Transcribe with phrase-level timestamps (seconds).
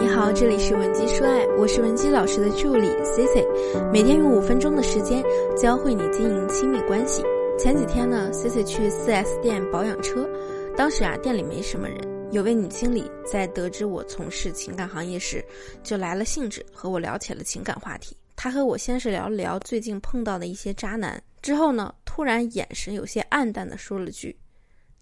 [0.00, 3.46] 你好，这里是文姬说爱，我是文姬老师的助理 C C，
[3.92, 5.22] 每天用五分钟的时间
[5.54, 7.22] 教会你经营亲密关系。
[7.58, 10.26] 前几天呢，C C 去 4S 店保养车，
[10.74, 12.00] 当时啊店里没什么人，
[12.32, 15.44] 有位女经理在得知我从事情感行业时，
[15.82, 18.16] 就来了兴致和我聊起了情感话题。
[18.34, 24.34] 她和我先是聊了聊最近碰到的一些渣男，之后呢，突然眼神有些暗淡的说了句：“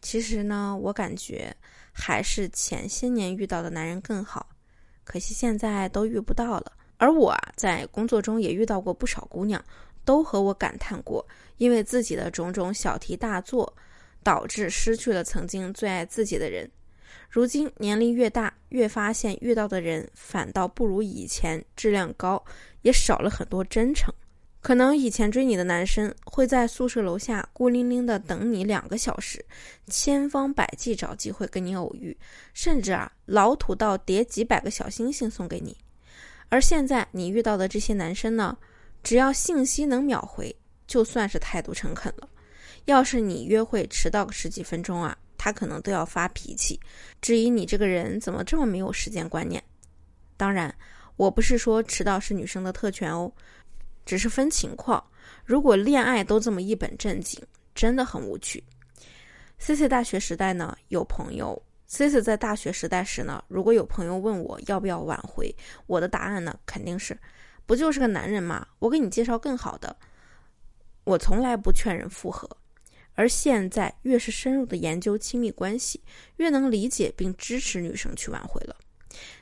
[0.02, 1.54] 其实呢，我感觉
[1.92, 4.44] 还是前些年遇到的男人更好。”
[5.08, 9.64] 可惜现在都遇不到了，而我啊，在工作中也遇到过不少姑娘，
[10.04, 11.26] 都和我感叹过，
[11.56, 13.74] 因为自己的种种小题大做，
[14.22, 16.70] 导致失去了曾经最爱自己的人。
[17.30, 22.44] 如今年龄越大，越发现遇到的人反倒不如以前质量高，
[22.82, 24.12] 也少了很多真诚。
[24.60, 29.42] 可能以前追你的男生会在宿舍楼下孤零零的等你两个小时，
[29.86, 32.14] 千方百计找机会跟你偶遇，
[32.52, 35.76] 甚至啊老土到叠几百个小星星送给你。
[36.48, 38.56] 而现在你遇到的这些男生呢，
[39.02, 40.54] 只要信息能秒回，
[40.86, 42.28] 就算是态度诚恳了。
[42.86, 46.80] 要是你约会迟到个十几分钟啊，他可能都要发脾气，
[47.20, 49.62] 质疑你这个人怎么这么没有时间观念。
[50.36, 50.74] 当然，
[51.16, 53.30] 我不是说迟到是女生的特权哦。
[54.08, 55.04] 只是分情况，
[55.44, 57.38] 如果恋爱都这么一本正经，
[57.74, 58.64] 真的很无趣。
[59.58, 65.54] C C 大学时代呢，有朋友；C C 在大学时代时呢，如果有朋友问我要不要挽回，
[65.86, 67.18] 我的答案呢肯定是，
[67.66, 68.66] 不就是个男人吗？
[68.78, 69.94] 我给你介绍更好的。
[71.04, 72.48] 我从来不劝人复合，
[73.12, 76.02] 而现在越是深入的研究亲密关系，
[76.36, 78.74] 越能理解并支持女生去挽回了。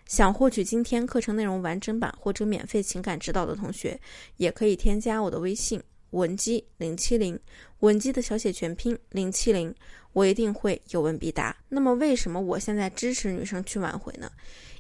[0.07, 4.01] 想获取今天课程内容完整版或者免费情感指导的同学，
[4.37, 7.39] 也可以添加我的微信文姬零七零，
[7.81, 9.75] 文姬的小写全拼零七零，
[10.13, 11.57] 我一定会有问必答。
[11.69, 14.31] 那么，为什么我现在支持女生去挽回呢？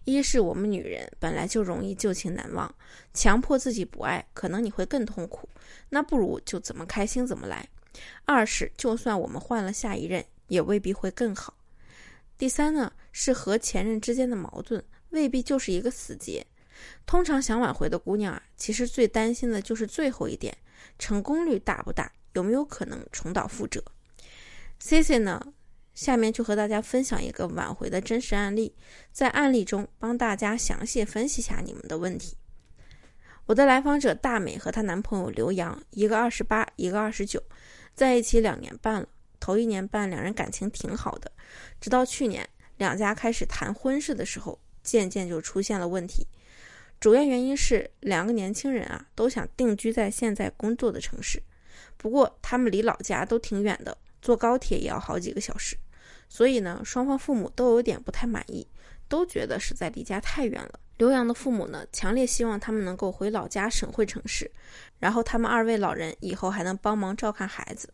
[0.04, 2.72] 一是我们女人本来就容易旧情难忘，
[3.12, 5.48] 强迫自己不爱，可能你会更痛苦，
[5.88, 7.68] 那不如就怎么开心怎么来。
[8.24, 11.55] 二是就算我们换了下一任，也未必会更好。
[12.38, 14.84] 第三呢，是和前任之间的矛盾。
[15.10, 16.44] 未必就是一个死结。
[17.06, 20.54] 通常想挽回的姑娘啊，其实最担心的就是最后一点，
[20.98, 23.82] 成功率大不大，有没有可能重蹈覆辙
[24.78, 25.54] ？C C 呢，
[25.94, 28.74] 下面就和大家分享一个挽回的真实案例，
[29.10, 32.36] 在案例中帮大家详细分析下你们的问题。
[33.46, 37.42] 我的来访者大美和她男朋友刘洋，一个二十八，一个二十九，
[37.94, 39.08] 在一起两年半了。
[39.46, 41.30] 头一年半两人感情挺好的，
[41.80, 42.48] 直到去年
[42.78, 44.58] 两家开始谈婚事的时候。
[44.82, 46.24] 渐渐就出现了问题，
[47.00, 51.42] 主要原因是两个年轻人啊都想定居在现在工作的城市，
[51.96, 55.76] 不过他们离老家都挺远的，坐高铁也要好几个小时，
[56.28, 58.64] 所以呢双方父母都有点不太满意，
[59.08, 60.78] 都觉得实在离家太远了。
[60.98, 64.48] 刘洋的父母呢强烈希望他们能够回老家省会城市，
[65.00, 67.92] 然后他们二位老人以后还能帮忙照看孩子。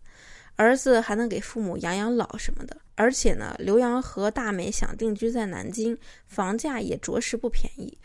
[0.56, 5.96] 儿子还能给父母养养老什么的，而且呢，刘洋和大美想定居在南京，
[6.26, 7.98] 房价也着实不便宜。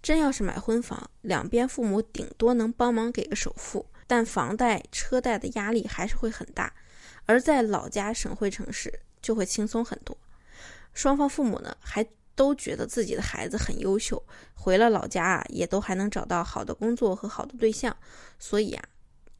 [0.00, 6.72] 真要是买婚房，两边父母顶多能帮忙给个首付，但房贷、车贷的压力还是会很大。
[7.26, 10.16] 而在老家省会城市就会轻松很多。
[10.94, 12.06] 双方父母呢，还
[12.36, 14.22] 都觉得自己的孩子很优秀，
[14.54, 17.94] 回了老家啊，也都还能找到好的工作和好的对象，
[18.38, 18.84] 所以啊，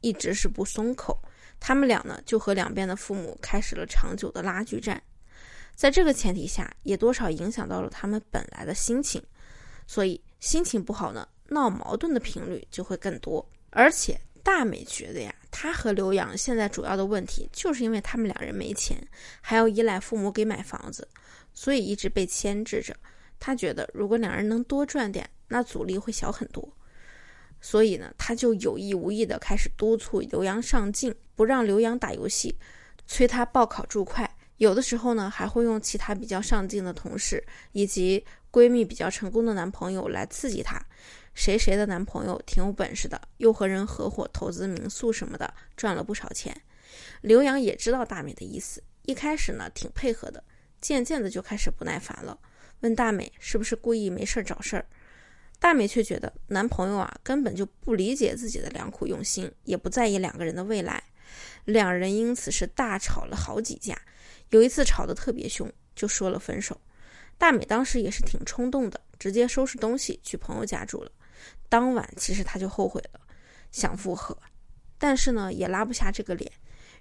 [0.01, 1.17] 一直是不松口。
[1.61, 5.03] 他们俩呢，就和两边的父母开始了长久的拉锯战，
[5.75, 9.23] 在这个前提下，也多少影响到了他们本来的心情，
[9.87, 13.47] 所以心情不好呢，闹矛盾的频率就会更多。
[13.71, 18.97] 而且大美觉得呀，她和刘洋现在主要的问题，就是因为他们两人没钱，
[19.41, 21.07] 还要依赖父母给买房子，
[21.53, 22.97] 所以一直被牵制着。
[23.39, 26.67] 她觉得，如果两人能多赚点，那阻力会小很多。
[27.61, 32.57] 所以呢，他就有意无意的开始督促刘洋上进，不让刘洋打游戏，
[33.07, 34.27] 催他报考注会。
[34.59, 40.81] 有的时候呢，还会用其他比较上进的同事以及闺蜜比较成功的男朋友来刺激他。
[41.35, 46.61] 谁谁的男朋友挺有本事的，又和人合伙投资民宿什么的，赚了不少钱。
[47.21, 50.43] 刘洋也知道大美的意思，一开始呢挺配合的，
[50.81, 52.37] 渐渐的就开始不耐烦了，
[52.81, 54.87] 问大美是不是故意没事找事儿。
[55.61, 61.03] 大美却觉得男朋友啊根本就不理解自己的良苦用心，也不在意两个人的未来，
[61.65, 64.01] 两人因此是大吵了好几架。
[64.51, 66.81] 有一次吵得特别凶，就说了分手。
[67.37, 71.11] 大美当时也是挺冲动的，直接收拾东西去朋友家住了。
[71.69, 73.21] 当晚其实她就后悔了，
[73.71, 74.37] 想复合，
[74.97, 76.51] 但是呢也拉不下这个脸。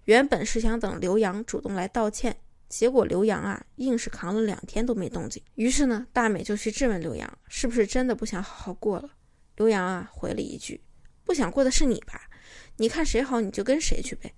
[0.05, 2.37] 原本是想等刘洋主动来道歉，
[2.69, 5.41] 结果刘洋啊，硬是扛了两天都没动静。
[5.55, 9.09] 于是呢，大美就去质问刘洋，是不是真的不想好好过了？
[9.55, 10.79] 刘洋啊，回了一句
[11.23, 12.29] ：“不想过的是你吧？
[12.75, 14.33] 你看谁好你就跟谁去呗。”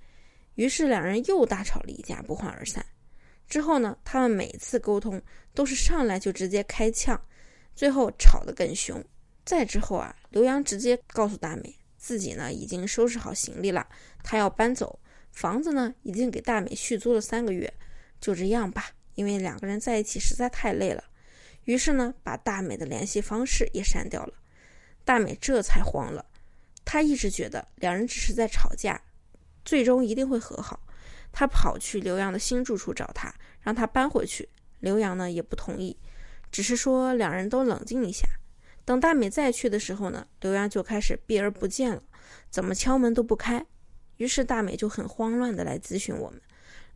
[0.56, 2.86] 于是两人又大吵了一架，不欢而散。
[3.48, 5.22] 之后呢，他们每次沟通
[5.54, 7.20] 都是上来就直接开呛，
[7.74, 9.04] 最后吵得更凶。
[9.44, 13.88] 再之后啊，刘洋直接告诉大美，自己呢已经收拾好行李了，
[14.22, 15.00] 他要搬走，
[15.32, 17.74] 房子呢已经给大美续租了三个月。
[18.20, 21.04] 就这样吧，因为两个人在一起实在太累了。
[21.66, 24.34] 于是呢，把大美的联系方式也删掉了。
[25.06, 26.26] 大美这才慌了，
[26.84, 29.02] 她一直觉得两人只是在吵架，
[29.64, 30.80] 最终一定会和好。
[31.32, 34.50] 她跑去刘洋的新住处找他，让他搬回去。
[34.80, 35.96] 刘洋呢也不同意，
[36.52, 38.28] 只是说两人都冷静一下。
[38.84, 42.02] 等大美再去的时候呢，刘洋就开始避而不见了，
[42.50, 43.64] 怎么敲门都不开。
[44.18, 46.42] 于是大美就很慌乱的来咨询我们。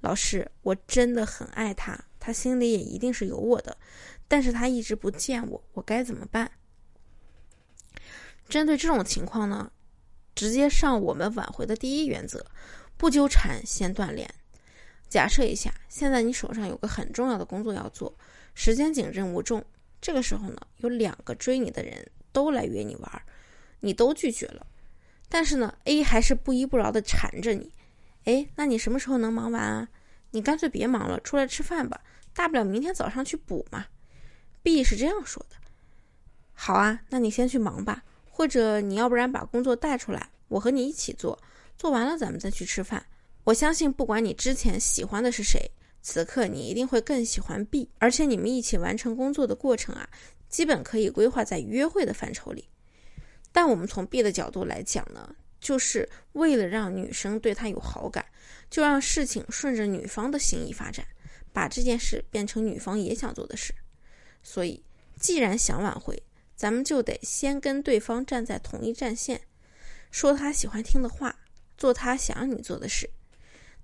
[0.04, 3.78] 老师，我真的很爱他，他心里也一定是有我的，
[4.28, 6.52] 但是他一直不见我，我该怎么办？
[8.50, 9.72] 针对这种情况呢，
[10.36, 12.46] 直接上我们挽回的第一原则：
[12.98, 14.30] 不纠缠，先断联。
[15.08, 18.14] 假设一下，现在你手上有个很重要的工作要做，
[18.54, 19.64] 时间紧，任务重，
[20.02, 23.22] 这个时候呢，有两个追你的人都来约你玩，
[23.80, 24.68] 你都拒绝了，
[25.30, 27.72] 但是呢，A 还是不依不饶的缠着你。
[28.26, 29.88] 哎，那你什么时候能忙完啊？
[30.32, 32.02] 你干脆别忙了，出来吃饭吧，
[32.34, 33.86] 大不了明天早上去补嘛。
[34.62, 35.56] B 是这样说的。
[36.54, 41.38] 好啊，那你先去忙吧，或者你要不然把工作带出来，我和你一起做，
[41.78, 43.06] 做完了咱们再去吃饭。
[43.44, 45.60] 我相信，不管你之前喜欢的是谁，
[46.02, 50.08] 此刻你一定会更喜欢 B，而且你们一起完成工作的过程啊，
[50.48, 52.70] 基本可以规划在约会的范畴里。
[53.52, 55.36] 但我们从 B 的角度来讲呢？
[55.64, 58.26] 就是为了让女生对他有好感，
[58.70, 61.08] 就让事情顺着女方的心意发展，
[61.54, 63.74] 把这件事变成女方也想做的事。
[64.44, 64.84] 所以，
[65.18, 66.22] 既然想挽回，
[66.54, 69.40] 咱们就得先跟对方站在同一战线，
[70.12, 71.34] 说他喜欢听的话，
[71.78, 73.10] 做他想让你做的事。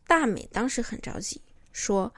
[0.06, 1.42] 大美当时很着急，
[1.72, 2.14] 说：“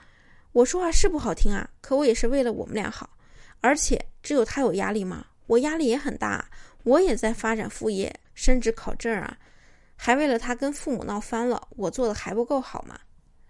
[0.54, 3.16] 我说话是不好听啊，可我也是为了我们俩好，
[3.60, 5.28] 而且只有他有压力吗？
[5.46, 6.50] 我压力也很大，
[6.82, 9.38] 我也在发展副业，升职考证啊。”
[10.04, 13.00] 还为了他跟父母闹翻了，我做的还不够好吗？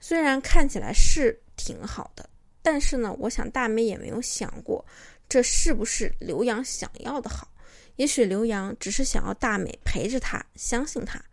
[0.02, 2.30] 虽然看起来是挺好的，
[2.62, 4.86] 但是呢，我想大美也没有想过，
[5.30, 7.48] 这是不是刘洋想要的好？
[7.96, 11.24] 也许刘洋只是想要大美陪着他，相信他，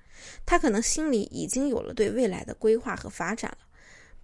[0.46, 3.66] 他可能心里已经有了对未来的规划和发展了，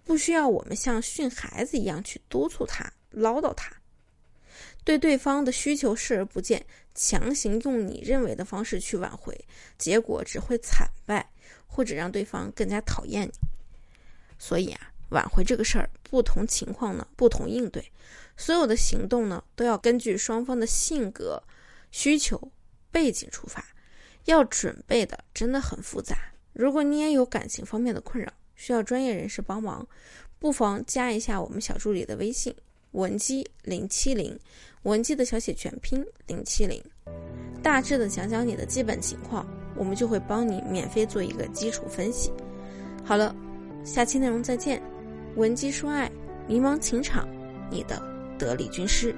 [0.05, 3.69] 不需要我们像训孩子一样去督促他、唠叨他。
[4.83, 9.39] 对对方的需求视而不见，强行用你认为的方式去挽回，
[9.77, 11.29] 结果只会惨败，
[11.67, 13.33] 或者让对方更加讨厌你。
[14.37, 17.91] 所以啊，挽回这个事儿，不同情况呢不同应对，
[18.37, 21.41] 所有的行动呢都要根据双方的性格、
[21.91, 22.51] 需求、
[22.91, 23.65] 背景出发，
[24.25, 26.17] 要准备的真的很复杂。
[26.53, 29.87] 如果你也有感情方面的困扰，需要专业人士帮忙，
[30.39, 32.55] 不妨加一下我们小助理的微信。
[32.95, 34.37] 文姬零七零，
[34.83, 36.81] 文姬的小写全拼零七零，
[37.61, 39.45] 大致的讲讲你的基本情况，
[39.75, 42.31] 我们就会帮你免费做一个基础分析。
[43.03, 43.35] 好了，
[43.83, 44.81] 下期内容再见。
[45.35, 46.09] 文姬说爱，
[46.47, 47.27] 迷茫情场，
[47.69, 48.01] 你的
[48.39, 49.13] 得力军师。